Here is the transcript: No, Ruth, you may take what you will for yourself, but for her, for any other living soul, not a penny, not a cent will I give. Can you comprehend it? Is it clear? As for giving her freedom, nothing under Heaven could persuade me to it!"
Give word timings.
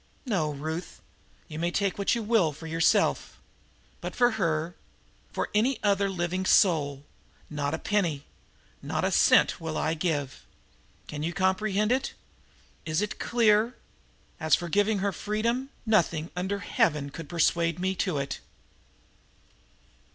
No, 0.25 0.49
Ruth, 0.51 0.99
you 1.47 1.59
may 1.59 1.69
take 1.69 1.99
what 1.99 2.15
you 2.15 2.23
will 2.23 2.51
for 2.53 2.65
yourself, 2.65 3.39
but 3.99 4.15
for 4.15 4.31
her, 4.31 4.73
for 5.31 5.51
any 5.53 5.77
other 5.83 6.09
living 6.09 6.43
soul, 6.43 7.03
not 7.51 7.75
a 7.75 7.77
penny, 7.77 8.23
not 8.81 9.05
a 9.05 9.11
cent 9.11 9.61
will 9.61 9.77
I 9.77 9.93
give. 9.93 10.43
Can 11.05 11.21
you 11.21 11.33
comprehend 11.33 11.91
it? 11.91 12.15
Is 12.83 13.03
it 13.03 13.19
clear? 13.19 13.75
As 14.39 14.55
for 14.55 14.69
giving 14.69 14.97
her 15.05 15.11
freedom, 15.11 15.69
nothing 15.85 16.31
under 16.35 16.57
Heaven 16.57 17.11
could 17.11 17.29
persuade 17.29 17.77
me 17.77 17.93
to 17.97 18.17
it!" 18.17 18.39